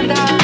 [0.00, 0.39] mierda.